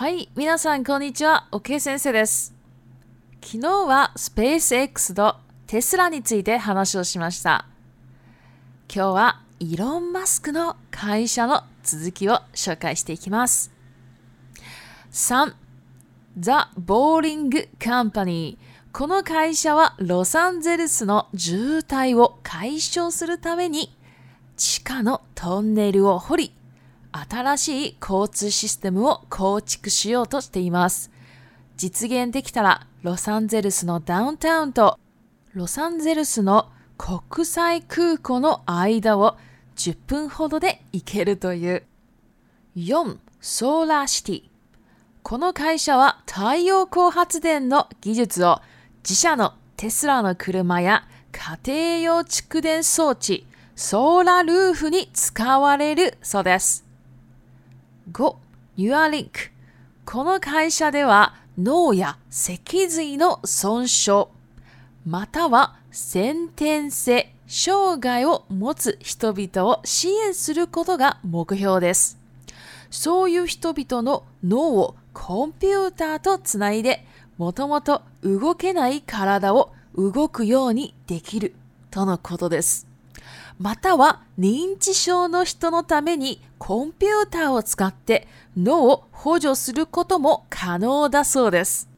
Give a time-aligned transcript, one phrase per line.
[0.00, 2.54] はい、皆さんこんにちは、オケ先生です。
[3.44, 5.34] 昨日はスペース X と
[5.66, 7.66] テスラについて話をしました。
[8.88, 13.72] 今日はイーロン・マスクの会社の続きを紹介していきます。
[15.10, 15.52] 3、
[16.38, 18.96] ザ・ボーリング・カンパニー。
[18.96, 23.92] この会社はロサンゼルスの渋滞を解消するために
[24.56, 26.52] 地下のトンネルを掘り
[27.12, 31.10] 新しい交通システムを構築しようとしています。
[31.76, 34.98] 実現できたらロサンゼルスのダウンタウンと
[35.54, 39.36] ロサンゼルスの国際空港の間を
[39.76, 41.82] 10分ほどで行けるという。
[42.76, 43.16] 4.
[43.40, 44.42] ソーラーシティ。
[45.22, 48.60] この会社は太陽光発電の技術を
[49.02, 51.04] 自社のテスラの車や
[51.62, 56.87] 家庭用蓄電装置、ソーラルーフに使われるそうです。
[58.12, 58.36] 5、
[58.76, 59.50] ニュアリンク
[60.06, 64.26] この会社では脳や脊髄の損傷、
[65.06, 72.18] または先天性障害を持つ人々を支援することが目標です。
[72.90, 77.04] そういう人々の脳をコンピューターとつないで、
[77.36, 81.54] もともと動けない体を動くようにできる
[81.90, 82.87] とのことです。
[83.58, 91.88] または認知症の人のためにコンピューターを使って脳を補助することも可能だそうです。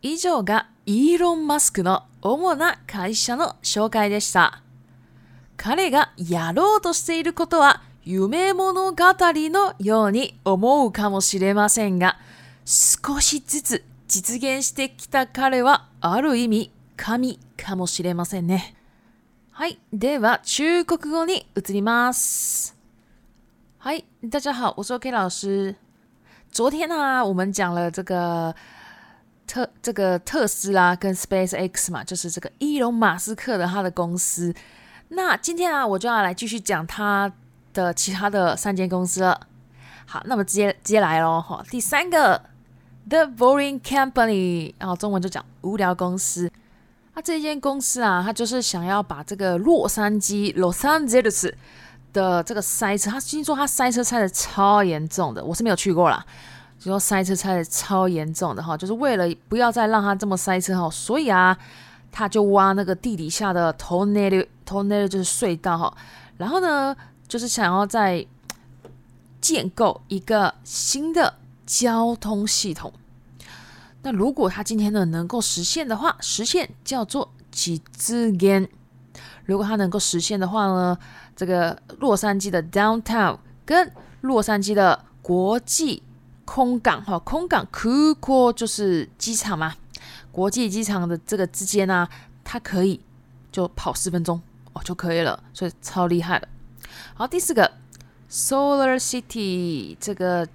[0.00, 4.62] 以上がイーロン・マスクの主な会社の紹介でした。
[5.58, 12.18] 彼がやろうとしていることは夢物語のように思うかもしれませんが、
[12.64, 18.76] 少しずつ実現してきた彼はある意味神かもしれませんね。
[19.56, 19.70] Hi，
[20.00, 20.36] 对吧？
[20.42, 22.10] 中国国语，我读了吗
[23.84, 25.76] ？Hi，大家好，我是 o K 老师。
[26.50, 28.52] 昨天啊，我们讲了这个
[29.46, 34.52] 特这个特斯拉跟 Space X 嘛，就是这个伊隆马斯克的他的公司。
[35.10, 37.32] 那今天啊，我就要来继续讲他
[37.72, 39.40] 的其他的三间公司了。
[40.04, 41.40] 好，那么直接直接来喽。
[41.40, 42.42] 哈，第三个
[43.08, 46.50] The boring company 然、后中文就讲无聊公司。
[47.14, 51.52] 他这间公司啊，他就是想要把这个洛杉矶 （Los Angeles）
[52.12, 56.24] 的这个塞车，他听说他塞车塞的超严重的，我是没有去过啦。
[56.76, 61.56] 就说塞车塞的超严重的哈，就是为了不要再让他这么塞车哈，所以啊，
[62.10, 65.96] 他就挖那个地底下的 tunnel，tunnel 就是隧道哈，
[66.38, 66.94] 然后呢，
[67.28, 68.26] 就是想要在
[69.40, 72.92] 建构一个新的交通系统。
[74.04, 78.68] 那如果它今天呢能够实现的话，实现叫做几字间。
[79.46, 80.96] 如果它能够实现的话呢，
[81.34, 86.02] 这个洛杉矶的 downtown 跟洛杉矶的国际
[86.44, 89.74] 空港，哈，空港 c o o 就是机场嘛，
[90.30, 92.06] 国际机场的这个之间啊，
[92.44, 93.00] 它可以
[93.50, 94.40] 就跑十分钟
[94.74, 96.46] 哦就可以了，所以超厉害的。
[97.14, 97.72] 好，第四个
[98.30, 100.46] solar city 这个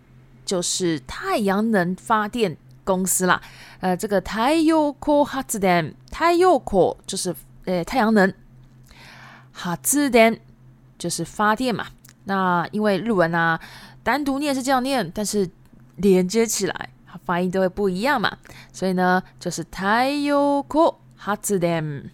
[0.46, 2.56] 就是太阳能发电。
[2.96, 3.40] 公司啦，
[3.82, 7.36] 呃，这个太陽光發電，太陽光就是
[7.66, 8.34] 呃太陽能，
[9.54, 10.40] 發電
[10.98, 11.86] 就是發電嘛。
[12.24, 13.60] 那因為日文啊，
[14.02, 15.48] 單獨念是這樣念，但是
[15.98, 16.90] 連接起來
[17.26, 18.36] 发音都會不一樣嘛，
[18.74, 22.10] 所以呢，就是太陽光發電。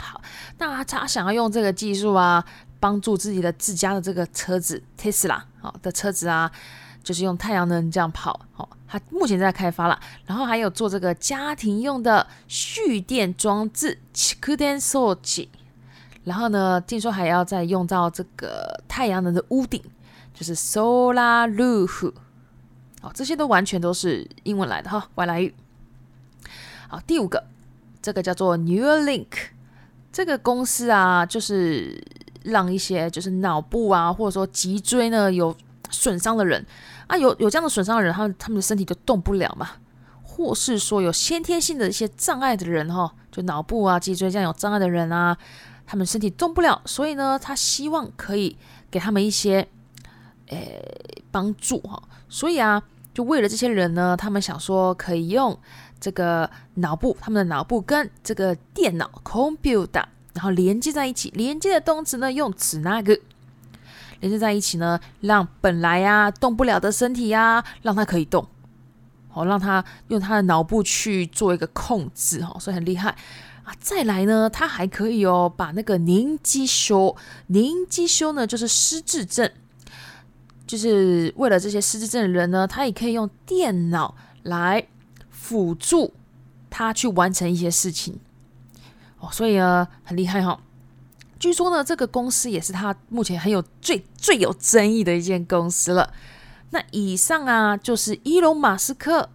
[0.00, 0.20] 好，
[0.58, 2.44] 那他想要用這個技術啊，
[2.80, 6.50] 幫助自己的自家的這個車子 Tesla 好的車子啊。
[7.04, 15.50] 就是用太阳能这样跑，哦，它目前在开发了，然后还有做这个家庭用的蓄电装置，储能器，
[16.24, 19.80] 然后呢，听说还要再用到这个太阳能的屋顶，
[20.32, 22.10] 就是 Solar Roof，
[23.02, 25.54] 哦，这些都完全都是英文来的哈，外来语。
[26.88, 27.44] 好，第五个，
[28.00, 29.26] 这个叫做 Neuralink，
[30.10, 32.02] 这个公司啊，就是
[32.44, 35.54] 让一些就是脑部啊，或者说脊椎呢有。
[35.94, 36.64] 损伤的人
[37.06, 39.70] 啊，有有这样的损伤的人，他们他们的身体就动不了嘛，
[40.22, 45.36] 或是说有先天性的一些障碍的人哈，就脑部啊、脊椎这样有障碍的人啊，
[45.86, 48.56] 他们身体动不了，所以呢，他希望可以
[48.90, 49.66] 给他们一些，
[50.48, 50.82] 诶，
[51.30, 52.02] 帮助哈。
[52.28, 52.82] 所以啊，
[53.14, 55.56] 就为了这些人呢，他们想说可以用
[56.00, 63.18] 这个脑部，他们的脑部跟这个电脑 （computer） 然后连接在一起，连接的动词呢用指那 n
[64.24, 68.48] 连接在一起呢，让本来呀动不了的身体呀，让它可以动，
[69.28, 73.10] 好，让它用他的脑部去做一个控制，哦，所以很厉害
[73.64, 73.72] 啊。
[73.78, 77.14] 再来呢，他还可以哦，把那个凝肌修，
[77.48, 79.50] 凝肌修呢就是失智症，
[80.66, 84.86] 就是为了这些失智症的人呢，他也可以用电脑来
[85.28, 86.14] 辅助
[86.70, 88.18] 他去完成一些事情，
[89.20, 90.58] 哦，所以呢，很厉害哈。
[91.44, 96.10] 据说呢，这个公司也是他目前很有最最有争议的一间公司了。
[96.70, 99.28] 那以上啊，就是伊隆马斯克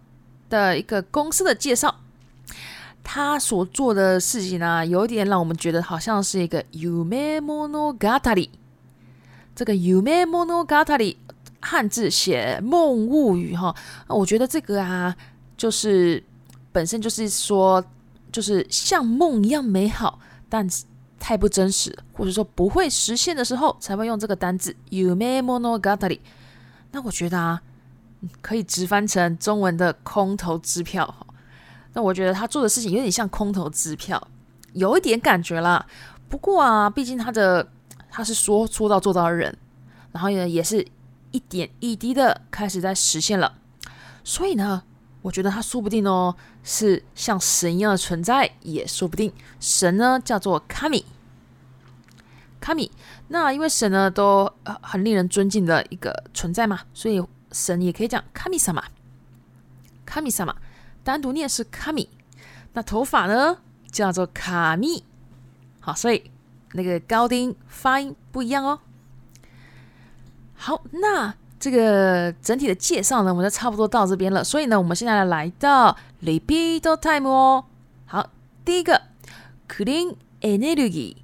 [0.48, 2.00] 的一个公司的介绍。
[3.04, 8.50] 他所做的事情呢，有点让我们觉得好像是一个 “Ume Mono g a t a r i
[9.54, 11.16] 这个 “Ume Mono g a t a r i
[11.60, 13.72] 汉字写“梦物语”哈，
[14.08, 15.14] 我觉得这个啊，
[15.56, 16.20] 就是
[16.72, 17.84] 本身就是说，
[18.32, 20.18] 就是像梦一样美好，
[20.48, 20.86] 但是。
[21.20, 24.74] 太不真实，或者说不会实现的时候，才会用这个单字。
[24.90, 26.18] Ume Monogatari，
[26.92, 27.60] 那我觉得啊，
[28.40, 31.06] 可以直翻成中文的“空头支票”。
[31.06, 31.24] 哈，
[31.92, 34.20] 那我觉得他做的事情有点像空头支票，
[34.72, 35.86] 有一点感觉啦。
[36.30, 37.68] 不过啊，毕竟他的
[38.10, 39.54] 他是说说到做到的人，
[40.12, 40.84] 然后呢，也是
[41.32, 43.56] 一点一滴的开始在实现了。
[44.24, 44.82] 所以呢。
[45.22, 46.34] 我觉得他说不定哦，
[46.64, 49.30] 是像神一样的存在，也说不定。
[49.60, 51.04] 神呢叫做卡米，
[52.60, 52.90] 卡米。
[53.28, 54.50] 那因为神呢都
[54.82, 57.22] 很令人尊敬的一个存在嘛，所以
[57.52, 58.84] 神也可以讲卡米萨玛，
[60.06, 60.56] 卡米萨玛，
[61.04, 62.08] 单独念是卡米。
[62.72, 63.58] 那头发呢
[63.90, 65.04] 叫做卡密。
[65.80, 66.30] 好，所以
[66.72, 68.80] 那个高音发音不一样哦。
[70.54, 71.34] 好，那。
[71.60, 74.42] 这个整体的介绍呢，我们就差不多到这边了。
[74.42, 77.62] 所以呢，我们现在来到 repeat time 哦。
[78.06, 78.30] 好，
[78.64, 79.02] 第一个
[79.68, 81.16] c l e e n energy，c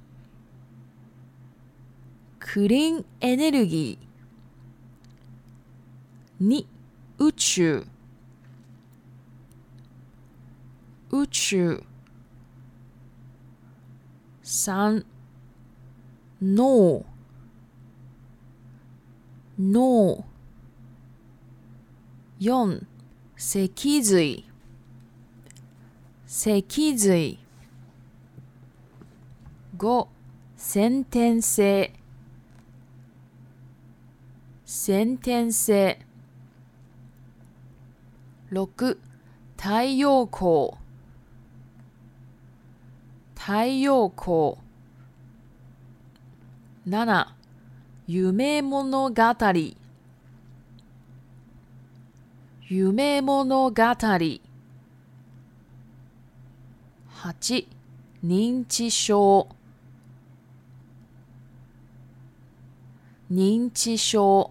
[2.67, 3.97] l e e n energy，
[7.17, 7.83] 二五九
[11.09, 11.81] 五九
[14.43, 15.03] 三
[16.59, 17.03] o
[19.59, 20.23] 脳
[23.37, 24.45] 四脊髄
[26.61, 27.39] 脊髄
[29.79, 30.07] 五
[30.55, 31.89] 先天性
[34.63, 35.97] 先天性
[38.51, 38.69] 六
[39.57, 40.77] 太陽光
[43.35, 44.57] 太陽光
[47.31, 47.36] 七
[48.09, 49.35] 夢物語
[52.69, 54.39] 夢物語八
[58.23, 59.45] 認知症
[63.29, 64.49] 認知症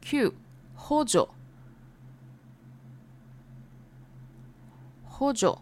[0.00, 0.34] 九
[0.76, 1.28] 補助
[5.08, 5.56] 補助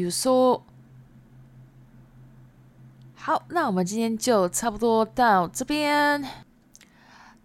[0.00, 0.60] you saw
[3.16, 6.22] 好，那我们今天就差不多到这边。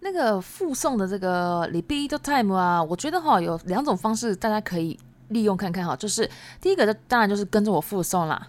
[0.02, 6.28] 那个附送的这个 repeat time 啊，我觉得哈有两种方式大家可以利用看看哈，就是
[6.60, 8.48] 第一个当然就是跟着我附送啦。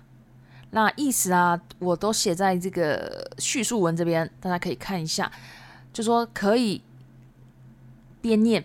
[0.72, 5.32] 那意思啊，我都写在这个叙述文这边，大家可以看一下，
[5.94, 6.82] 就说可以。
[8.22, 8.64] 边念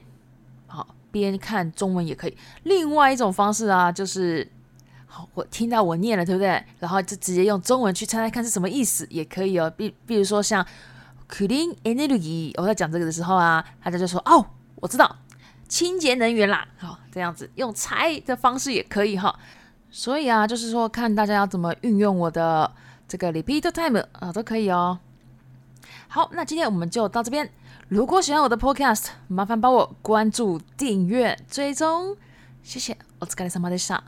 [0.66, 2.36] 好，边看中文也可以。
[2.64, 4.48] 另外一种方式啊，就是
[5.06, 6.62] 好，我听到我念了，对不对？
[6.78, 9.72] 然后就直接用中文去猜猜看是什么意思，也可以哦。
[9.76, 10.64] 比比如说像
[11.28, 14.44] clean energy，我在讲这个的时候啊，大家就说哦，
[14.76, 15.16] 我知道，
[15.68, 16.68] 清洁能源啦。
[16.76, 19.34] 好，这样子用猜的方式也可以哈。
[19.90, 22.70] 所以啊，就是说看大家要怎么运用我的
[23.08, 24.98] 这个 repeat time 啊，都可以哦。
[26.08, 27.48] 好，那今天我们就到这边。
[27.88, 32.16] 如果喜欢我的 Podcast，麻烦帮我关注、订阅、追踪。
[32.60, 34.02] 谢谢，お疲れ様でした。